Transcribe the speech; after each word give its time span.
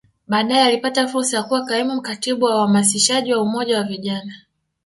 Baadae 0.27 0.61
alipata 0.63 1.07
fursa 1.07 1.37
ya 1.37 1.43
kuwa 1.43 1.65
Kaimu 1.65 2.01
Katibu 2.01 2.45
wa 2.45 2.55
Uhamasishaji 2.57 3.33
wa 3.33 3.41
Umoja 3.41 3.77
wa 3.77 3.83
Vijana 3.83 4.33